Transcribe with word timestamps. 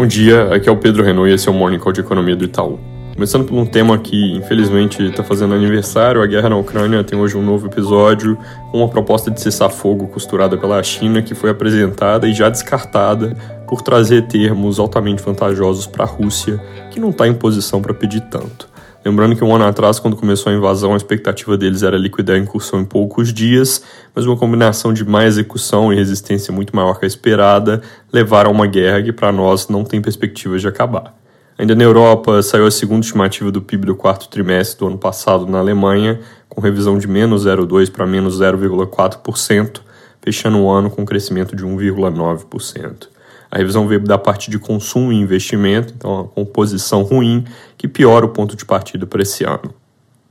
Bom 0.00 0.06
dia, 0.06 0.54
aqui 0.54 0.66
é 0.66 0.72
o 0.72 0.78
Pedro 0.78 1.04
Renault 1.04 1.30
e 1.30 1.34
esse 1.34 1.46
é 1.46 1.52
o 1.52 1.54
Morning 1.54 1.78
Call 1.78 1.92
de 1.92 2.00
Economia 2.00 2.34
do 2.34 2.42
Itaú. 2.42 2.80
Começando 3.12 3.44
por 3.44 3.54
um 3.54 3.66
tema 3.66 3.98
que, 3.98 4.32
infelizmente, 4.32 5.02
está 5.02 5.22
fazendo 5.22 5.52
aniversário, 5.52 6.22
a 6.22 6.26
guerra 6.26 6.48
na 6.48 6.56
Ucrânia 6.56 7.04
tem 7.04 7.18
hoje 7.18 7.36
um 7.36 7.44
novo 7.44 7.66
episódio, 7.66 8.38
uma 8.72 8.88
proposta 8.88 9.30
de 9.30 9.38
cessar-fogo 9.38 10.08
costurada 10.08 10.56
pela 10.56 10.82
China 10.82 11.20
que 11.20 11.34
foi 11.34 11.50
apresentada 11.50 12.26
e 12.26 12.32
já 12.32 12.48
descartada 12.48 13.36
por 13.68 13.82
trazer 13.82 14.26
termos 14.26 14.78
altamente 14.78 15.22
vantajosos 15.22 15.86
para 15.86 16.04
a 16.04 16.08
Rússia, 16.08 16.58
que 16.90 16.98
não 16.98 17.10
está 17.10 17.28
em 17.28 17.34
posição 17.34 17.82
para 17.82 17.92
pedir 17.92 18.22
tanto. 18.22 18.69
Lembrando 19.02 19.34
que 19.34 19.42
um 19.42 19.54
ano 19.54 19.64
atrás, 19.64 19.98
quando 19.98 20.14
começou 20.14 20.52
a 20.52 20.54
invasão, 20.54 20.92
a 20.92 20.96
expectativa 20.96 21.56
deles 21.56 21.82
era 21.82 21.96
liquidar 21.96 22.36
a 22.36 22.38
incursão 22.38 22.80
em 22.80 22.84
poucos 22.84 23.32
dias, 23.32 23.82
mas 24.14 24.26
uma 24.26 24.36
combinação 24.36 24.92
de 24.92 25.04
má 25.06 25.24
execução 25.24 25.90
e 25.90 25.96
resistência 25.96 26.52
muito 26.52 26.76
maior 26.76 26.98
que 26.98 27.06
a 27.06 27.08
esperada 27.08 27.80
levaram 28.12 28.50
a 28.50 28.52
uma 28.52 28.66
guerra 28.66 29.02
que 29.02 29.10
para 29.10 29.32
nós 29.32 29.68
não 29.68 29.84
tem 29.84 30.02
perspectivas 30.02 30.60
de 30.60 30.68
acabar. 30.68 31.14
Ainda 31.56 31.74
na 31.74 31.82
Europa, 31.82 32.42
saiu 32.42 32.66
a 32.66 32.70
segunda 32.70 33.04
estimativa 33.04 33.50
do 33.50 33.62
PIB 33.62 33.86
do 33.86 33.94
quarto 33.94 34.28
trimestre 34.28 34.78
do 34.78 34.86
ano 34.86 34.98
passado 34.98 35.46
na 35.46 35.58
Alemanha, 35.58 36.20
com 36.46 36.60
revisão 36.60 36.98
de 36.98 37.08
menos 37.08 37.46
0,2% 37.46 37.90
para 37.90 38.06
menos 38.06 38.38
0,4%, 38.38 39.80
fechando 40.20 40.58
o 40.58 40.70
ano 40.70 40.90
com 40.90 41.02
um 41.02 41.06
crescimento 41.06 41.56
de 41.56 41.64
1,9%. 41.64 43.08
A 43.50 43.58
revisão 43.58 43.88
veio 43.88 44.00
da 44.00 44.16
parte 44.16 44.50
de 44.50 44.58
consumo 44.58 45.12
e 45.12 45.16
investimento, 45.16 45.92
então 45.96 46.12
uma 46.12 46.24
composição 46.24 47.02
ruim 47.02 47.44
que 47.76 47.88
piora 47.88 48.24
o 48.24 48.28
ponto 48.28 48.54
de 48.54 48.64
partida 48.64 49.06
para 49.06 49.22
esse 49.22 49.44
ano. 49.44 49.74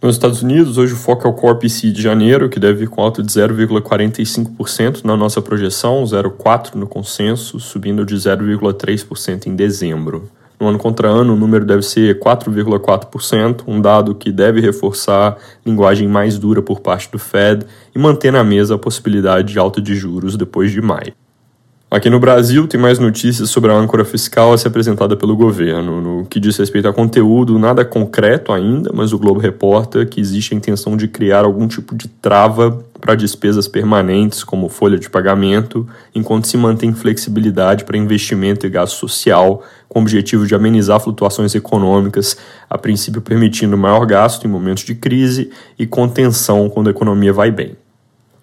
Nos 0.00 0.14
Estados 0.14 0.42
Unidos, 0.42 0.78
hoje 0.78 0.92
o 0.92 0.96
foco 0.96 1.26
é 1.26 1.30
o 1.30 1.32
Core 1.32 1.58
PCI 1.58 1.90
de 1.90 2.00
janeiro, 2.00 2.48
que 2.48 2.60
deve 2.60 2.80
vir 2.80 2.88
com 2.88 3.02
alta 3.02 3.20
de 3.20 3.32
0,45% 3.32 5.04
na 5.04 5.16
nossa 5.16 5.42
projeção, 5.42 6.04
0,4% 6.04 6.76
no 6.76 6.86
consenso, 6.86 7.58
subindo 7.58 8.06
de 8.06 8.14
0,3% 8.14 9.46
em 9.46 9.56
dezembro. 9.56 10.30
No 10.60 10.68
ano 10.68 10.78
contra 10.78 11.08
ano, 11.08 11.34
o 11.34 11.36
número 11.36 11.64
deve 11.64 11.82
ser 11.82 12.20
4,4%, 12.20 13.64
um 13.66 13.80
dado 13.80 14.14
que 14.14 14.30
deve 14.30 14.60
reforçar 14.60 15.36
linguagem 15.66 16.06
mais 16.06 16.38
dura 16.38 16.62
por 16.62 16.78
parte 16.78 17.10
do 17.10 17.18
Fed 17.18 17.66
e 17.92 17.98
manter 17.98 18.32
na 18.32 18.44
mesa 18.44 18.76
a 18.76 18.78
possibilidade 18.78 19.52
de 19.52 19.58
alta 19.58 19.80
de 19.80 19.96
juros 19.96 20.36
depois 20.36 20.70
de 20.70 20.80
maio. 20.80 21.12
Aqui 21.90 22.10
no 22.10 22.20
Brasil, 22.20 22.68
tem 22.68 22.78
mais 22.78 22.98
notícias 22.98 23.48
sobre 23.48 23.72
a 23.72 23.74
âncora 23.74 24.04
fiscal 24.04 24.52
a 24.52 24.58
ser 24.58 24.68
apresentada 24.68 25.16
pelo 25.16 25.34
governo. 25.34 26.02
No 26.02 26.26
que 26.26 26.38
diz 26.38 26.54
respeito 26.58 26.86
a 26.86 26.92
conteúdo, 26.92 27.58
nada 27.58 27.82
concreto 27.82 28.52
ainda, 28.52 28.90
mas 28.92 29.14
o 29.14 29.18
Globo 29.18 29.40
reporta 29.40 30.04
que 30.04 30.20
existe 30.20 30.52
a 30.52 30.56
intenção 30.58 30.98
de 30.98 31.08
criar 31.08 31.46
algum 31.46 31.66
tipo 31.66 31.96
de 31.96 32.06
trava 32.06 32.84
para 33.00 33.14
despesas 33.14 33.66
permanentes, 33.66 34.44
como 34.44 34.68
folha 34.68 34.98
de 34.98 35.08
pagamento, 35.08 35.88
enquanto 36.14 36.46
se 36.46 36.58
mantém 36.58 36.92
flexibilidade 36.92 37.84
para 37.84 37.96
investimento 37.96 38.66
e 38.66 38.70
gasto 38.70 38.96
social, 38.96 39.64
com 39.88 40.00
o 40.00 40.02
objetivo 40.02 40.46
de 40.46 40.54
amenizar 40.54 41.00
flutuações 41.00 41.54
econômicas, 41.54 42.36
a 42.68 42.76
princípio 42.76 43.22
permitindo 43.22 43.78
maior 43.78 44.04
gasto 44.04 44.44
em 44.44 44.50
momentos 44.50 44.84
de 44.84 44.94
crise 44.94 45.50
e 45.78 45.86
contenção 45.86 46.68
quando 46.68 46.88
a 46.88 46.90
economia 46.90 47.32
vai 47.32 47.50
bem. 47.50 47.76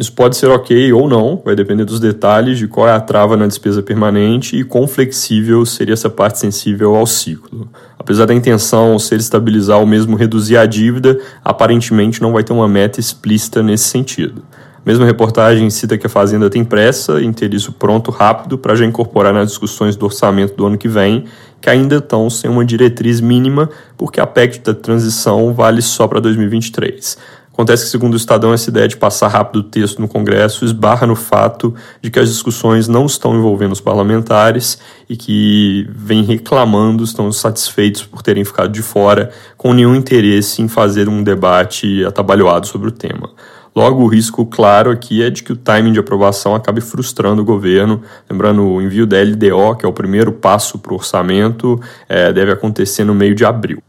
Isso 0.00 0.14
pode 0.14 0.34
ser 0.34 0.46
ok 0.46 0.94
ou 0.94 1.06
não, 1.06 1.42
vai 1.44 1.54
depender 1.54 1.84
dos 1.84 2.00
detalhes 2.00 2.56
de 2.56 2.66
qual 2.66 2.88
é 2.88 2.92
a 2.92 2.98
trava 2.98 3.36
na 3.36 3.46
despesa 3.46 3.82
permanente 3.82 4.56
e 4.56 4.64
quão 4.64 4.88
flexível 4.88 5.66
seria 5.66 5.92
essa 5.92 6.08
parte 6.08 6.38
sensível 6.38 6.96
ao 6.96 7.06
ciclo. 7.06 7.68
Apesar 7.98 8.24
da 8.24 8.32
intenção 8.32 8.98
ser 8.98 9.16
estabilizar 9.16 9.78
ou 9.78 9.84
mesmo 9.84 10.16
reduzir 10.16 10.56
a 10.56 10.64
dívida, 10.64 11.20
aparentemente 11.44 12.22
não 12.22 12.32
vai 12.32 12.42
ter 12.42 12.54
uma 12.54 12.66
meta 12.66 12.98
explícita 12.98 13.62
nesse 13.62 13.90
sentido. 13.90 14.42
A 14.82 14.82
mesma 14.86 15.04
reportagem 15.04 15.68
cita 15.68 15.98
que 15.98 16.06
a 16.06 16.10
Fazenda 16.10 16.48
tem 16.48 16.64
pressa 16.64 17.20
em 17.20 17.30
ter 17.30 17.52
isso 17.52 17.70
pronto 17.70 18.10
rápido 18.10 18.56
para 18.56 18.74
já 18.74 18.86
incorporar 18.86 19.34
nas 19.34 19.50
discussões 19.50 19.96
do 19.96 20.06
orçamento 20.06 20.56
do 20.56 20.64
ano 20.64 20.78
que 20.78 20.88
vem, 20.88 21.26
que 21.60 21.68
ainda 21.68 21.96
estão 21.96 22.30
sem 22.30 22.50
uma 22.50 22.64
diretriz 22.64 23.20
mínima, 23.20 23.68
porque 23.98 24.18
a 24.18 24.26
PEC 24.26 24.60
da 24.60 24.72
transição 24.72 25.52
vale 25.52 25.82
só 25.82 26.08
para 26.08 26.20
2023. 26.20 27.18
Acontece 27.60 27.84
que, 27.84 27.90
segundo 27.90 28.14
o 28.14 28.16
Estadão, 28.16 28.54
essa 28.54 28.70
ideia 28.70 28.88
de 28.88 28.96
passar 28.96 29.28
rápido 29.28 29.56
o 29.56 29.62
texto 29.62 30.00
no 30.00 30.08
Congresso 30.08 30.64
esbarra 30.64 31.06
no 31.06 31.14
fato 31.14 31.74
de 32.00 32.10
que 32.10 32.18
as 32.18 32.30
discussões 32.30 32.88
não 32.88 33.04
estão 33.04 33.36
envolvendo 33.36 33.72
os 33.72 33.82
parlamentares 33.82 34.78
e 35.06 35.14
que 35.14 35.86
vêm 35.94 36.22
reclamando, 36.22 37.04
estão 37.04 37.30
satisfeitos 37.30 38.02
por 38.02 38.22
terem 38.22 38.46
ficado 38.46 38.72
de 38.72 38.80
fora, 38.80 39.30
com 39.58 39.74
nenhum 39.74 39.94
interesse 39.94 40.62
em 40.62 40.68
fazer 40.68 41.06
um 41.06 41.22
debate 41.22 42.02
atabalhoado 42.06 42.66
sobre 42.66 42.88
o 42.88 42.90
tema. 42.90 43.28
Logo, 43.76 44.04
o 44.04 44.08
risco 44.08 44.46
claro 44.46 44.90
aqui 44.90 45.22
é 45.22 45.28
de 45.28 45.42
que 45.42 45.52
o 45.52 45.56
timing 45.56 45.92
de 45.92 46.00
aprovação 46.00 46.54
acabe 46.54 46.80
frustrando 46.80 47.42
o 47.42 47.44
governo. 47.44 48.00
Lembrando, 48.30 48.62
o 48.62 48.80
envio 48.80 49.06
da 49.06 49.18
LDO, 49.20 49.76
que 49.76 49.84
é 49.84 49.88
o 49.88 49.92
primeiro 49.92 50.32
passo 50.32 50.78
para 50.78 50.94
o 50.94 50.96
orçamento, 50.96 51.78
é, 52.08 52.32
deve 52.32 52.52
acontecer 52.52 53.04
no 53.04 53.14
meio 53.14 53.34
de 53.34 53.44
abril. 53.44 53.82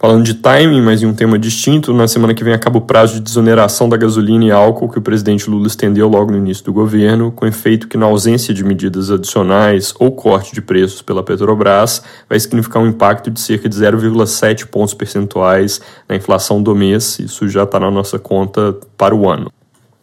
Falando 0.00 0.22
de 0.22 0.34
timing, 0.34 0.80
mas 0.80 1.02
em 1.02 1.06
um 1.06 1.12
tema 1.12 1.36
distinto, 1.36 1.92
na 1.92 2.06
semana 2.06 2.32
que 2.32 2.44
vem 2.44 2.54
acaba 2.54 2.78
o 2.78 2.82
prazo 2.82 3.14
de 3.14 3.20
desoneração 3.20 3.88
da 3.88 3.96
gasolina 3.96 4.44
e 4.44 4.50
álcool 4.52 4.88
que 4.88 5.00
o 5.00 5.02
presidente 5.02 5.50
Lula 5.50 5.66
estendeu 5.66 6.06
logo 6.08 6.30
no 6.30 6.38
início 6.38 6.64
do 6.64 6.72
governo, 6.72 7.32
com 7.32 7.44
efeito 7.44 7.88
que, 7.88 7.96
na 7.96 8.06
ausência 8.06 8.54
de 8.54 8.62
medidas 8.62 9.10
adicionais 9.10 9.92
ou 9.98 10.12
corte 10.12 10.54
de 10.54 10.62
preços 10.62 11.02
pela 11.02 11.24
Petrobras, 11.24 12.00
vai 12.28 12.38
significar 12.38 12.80
um 12.80 12.86
impacto 12.86 13.28
de 13.28 13.40
cerca 13.40 13.68
de 13.68 13.76
0,7 13.76 14.66
pontos 14.66 14.94
percentuais 14.94 15.80
na 16.08 16.14
inflação 16.14 16.62
do 16.62 16.76
mês. 16.76 17.18
Isso 17.18 17.48
já 17.48 17.64
está 17.64 17.80
na 17.80 17.90
nossa 17.90 18.20
conta 18.20 18.76
para 18.96 19.12
o 19.12 19.28
ano. 19.28 19.50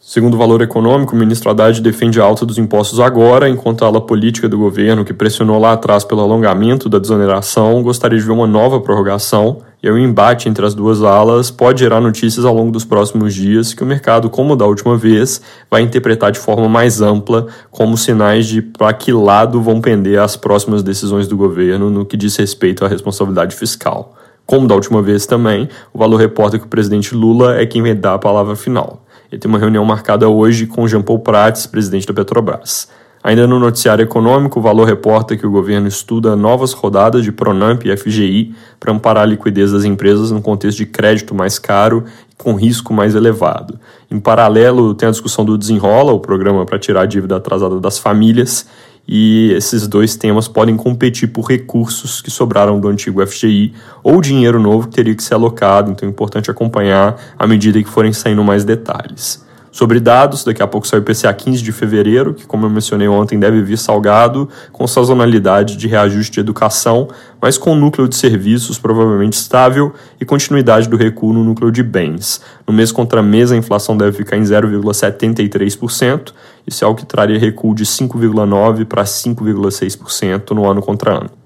Segundo 0.08 0.34
o 0.34 0.38
Valor 0.38 0.62
Econômico, 0.62 1.16
o 1.16 1.18
ministro 1.18 1.50
Haddad 1.50 1.82
defende 1.82 2.20
a 2.20 2.24
alta 2.24 2.46
dos 2.46 2.58
impostos 2.58 3.00
agora, 3.00 3.48
enquanto 3.48 3.84
a 3.84 3.88
ala 3.88 4.00
política 4.00 4.48
do 4.48 4.56
governo, 4.56 5.04
que 5.04 5.12
pressionou 5.12 5.58
lá 5.58 5.72
atrás 5.72 6.04
pelo 6.04 6.20
alongamento 6.20 6.88
da 6.88 7.00
desoneração, 7.00 7.82
gostaria 7.82 8.16
de 8.16 8.24
ver 8.24 8.30
uma 8.30 8.46
nova 8.46 8.80
prorrogação, 8.80 9.62
e 9.82 9.90
o 9.90 9.98
embate 9.98 10.48
entre 10.48 10.64
as 10.64 10.74
duas 10.76 11.02
alas 11.02 11.50
pode 11.50 11.80
gerar 11.80 12.00
notícias 12.00 12.44
ao 12.44 12.54
longo 12.54 12.70
dos 12.70 12.84
próximos 12.84 13.34
dias 13.34 13.74
que 13.74 13.82
o 13.82 13.86
mercado, 13.86 14.30
como 14.30 14.54
da 14.54 14.64
última 14.64 14.96
vez, 14.96 15.42
vai 15.68 15.82
interpretar 15.82 16.30
de 16.30 16.38
forma 16.38 16.68
mais 16.68 17.00
ampla 17.00 17.48
como 17.72 17.98
sinais 17.98 18.46
de 18.46 18.62
para 18.62 18.92
que 18.92 19.12
lado 19.12 19.60
vão 19.60 19.80
pender 19.80 20.20
as 20.20 20.36
próximas 20.36 20.84
decisões 20.84 21.26
do 21.26 21.36
governo 21.36 21.90
no 21.90 22.06
que 22.06 22.16
diz 22.16 22.36
respeito 22.36 22.84
à 22.84 22.88
responsabilidade 22.88 23.56
fiscal. 23.56 24.14
Como 24.46 24.68
da 24.68 24.76
última 24.76 25.02
vez 25.02 25.26
também, 25.26 25.68
o 25.92 25.98
Valor 25.98 26.18
reporta 26.18 26.56
que 26.56 26.64
o 26.64 26.68
presidente 26.68 27.12
Lula 27.12 27.56
é 27.56 27.66
quem 27.66 27.82
vai 27.82 27.92
dar 27.92 28.14
a 28.14 28.18
palavra 28.20 28.54
final. 28.54 29.02
Ele 29.30 29.40
tem 29.40 29.48
uma 29.48 29.58
reunião 29.58 29.84
marcada 29.84 30.28
hoje 30.28 30.66
com 30.66 30.86
Jean 30.86 31.02
Paul 31.02 31.18
Prats, 31.18 31.66
presidente 31.66 32.06
da 32.06 32.14
Petrobras. 32.14 32.88
Ainda 33.26 33.44
no 33.44 33.58
noticiário 33.58 34.04
econômico, 34.04 34.60
o 34.60 34.62
Valor 34.62 34.84
reporta 34.84 35.36
que 35.36 35.44
o 35.44 35.50
governo 35.50 35.88
estuda 35.88 36.36
novas 36.36 36.72
rodadas 36.72 37.24
de 37.24 37.32
Pronamp 37.32 37.84
e 37.84 37.96
FGI 37.96 38.54
para 38.78 38.92
amparar 38.92 39.24
a 39.24 39.26
liquidez 39.26 39.72
das 39.72 39.84
empresas 39.84 40.30
no 40.30 40.40
contexto 40.40 40.78
de 40.78 40.86
crédito 40.86 41.34
mais 41.34 41.58
caro 41.58 42.04
e 42.30 42.36
com 42.36 42.54
risco 42.54 42.94
mais 42.94 43.16
elevado. 43.16 43.80
Em 44.08 44.20
paralelo, 44.20 44.94
tem 44.94 45.08
a 45.08 45.10
discussão 45.10 45.44
do 45.44 45.58
Desenrola, 45.58 46.12
o 46.12 46.20
programa 46.20 46.64
para 46.64 46.78
tirar 46.78 47.00
a 47.00 47.06
dívida 47.06 47.34
atrasada 47.34 47.80
das 47.80 47.98
famílias, 47.98 48.68
e 49.08 49.52
esses 49.52 49.86
dois 49.86 50.16
temas 50.16 50.48
podem 50.48 50.76
competir 50.76 51.28
por 51.28 51.46
recursos 51.46 52.20
que 52.20 52.30
sobraram 52.30 52.80
do 52.80 52.88
antigo 52.88 53.24
FGI 53.24 53.72
ou 54.02 54.20
dinheiro 54.20 54.60
novo 54.60 54.88
que 54.88 54.94
teria 54.94 55.14
que 55.14 55.22
ser 55.22 55.34
alocado, 55.34 55.90
então 55.92 56.08
é 56.08 56.10
importante 56.10 56.50
acompanhar 56.50 57.16
à 57.38 57.46
medida 57.46 57.82
que 57.82 57.88
forem 57.88 58.12
saindo 58.12 58.42
mais 58.42 58.64
detalhes. 58.64 59.45
Sobre 59.76 60.00
dados, 60.00 60.42
daqui 60.42 60.62
a 60.62 60.66
pouco 60.66 60.86
sai 60.86 61.00
o 61.00 61.02
IPCA 61.02 61.34
15 61.34 61.62
de 61.62 61.70
fevereiro, 61.70 62.32
que, 62.32 62.46
como 62.46 62.64
eu 62.64 62.70
mencionei 62.70 63.08
ontem, 63.08 63.38
deve 63.38 63.62
vir 63.62 63.76
salgado, 63.76 64.48
com 64.72 64.86
sazonalidade 64.86 65.76
de 65.76 65.86
reajuste 65.86 66.32
de 66.32 66.40
educação, 66.40 67.08
mas 67.42 67.58
com 67.58 67.74
núcleo 67.74 68.08
de 68.08 68.16
serviços 68.16 68.78
provavelmente 68.78 69.34
estável 69.34 69.92
e 70.18 70.24
continuidade 70.24 70.88
do 70.88 70.96
recuo 70.96 71.30
no 71.30 71.44
núcleo 71.44 71.70
de 71.70 71.82
bens. 71.82 72.40
No 72.66 72.72
mês 72.72 72.90
contra 72.90 73.22
mês, 73.22 73.52
a 73.52 73.56
inflação 73.58 73.98
deve 73.98 74.16
ficar 74.16 74.38
em 74.38 74.44
0,73%, 74.44 76.32
isso 76.66 76.82
é 76.82 76.86
algo 76.86 76.98
que 76.98 77.04
traria 77.04 77.38
recuo 77.38 77.74
de 77.74 77.84
5,9% 77.84 78.86
para 78.86 79.04
5,6% 79.04 80.52
no 80.52 80.66
ano 80.66 80.80
contra 80.80 81.18
ano. 81.18 81.45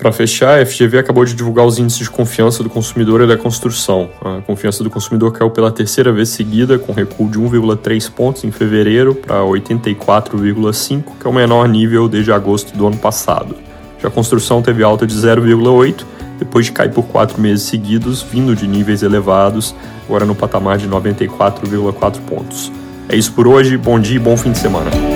Para 0.00 0.12
fechar, 0.12 0.58
a 0.58 0.64
FGV 0.64 0.98
acabou 0.98 1.26
de 1.26 1.34
divulgar 1.34 1.66
os 1.66 1.78
índices 1.78 2.04
de 2.04 2.10
confiança 2.10 2.62
do 2.62 2.70
consumidor 2.70 3.20
e 3.20 3.26
da 3.26 3.36
construção. 3.36 4.08
A 4.24 4.40
confiança 4.40 4.82
do 4.82 4.88
consumidor 4.88 5.30
caiu 5.30 5.50
pela 5.50 5.70
terceira 5.70 6.10
vez 6.10 6.30
seguida, 6.30 6.78
com 6.78 6.90
recuo 6.90 7.28
de 7.28 7.38
1,3 7.38 8.10
pontos 8.10 8.42
em 8.42 8.50
fevereiro 8.50 9.14
para 9.14 9.42
84,5, 9.42 11.02
que 11.20 11.26
é 11.26 11.28
o 11.28 11.32
menor 11.34 11.68
nível 11.68 12.08
desde 12.08 12.32
agosto 12.32 12.74
do 12.74 12.86
ano 12.86 12.96
passado. 12.96 13.54
Já 14.00 14.08
a 14.08 14.10
construção 14.10 14.62
teve 14.62 14.82
alta 14.82 15.06
de 15.06 15.14
0,8, 15.14 16.06
depois 16.38 16.64
de 16.64 16.72
cair 16.72 16.92
por 16.92 17.04
quatro 17.04 17.38
meses 17.38 17.64
seguidos, 17.64 18.22
vindo 18.22 18.56
de 18.56 18.66
níveis 18.66 19.02
elevados, 19.02 19.74
agora 20.06 20.24
no 20.24 20.34
patamar 20.34 20.78
de 20.78 20.88
94,4 20.88 22.20
pontos. 22.26 22.72
É 23.06 23.16
isso 23.16 23.32
por 23.32 23.46
hoje, 23.46 23.76
bom 23.76 24.00
dia 24.00 24.16
e 24.16 24.18
bom 24.18 24.34
fim 24.34 24.52
de 24.52 24.58
semana. 24.58 25.09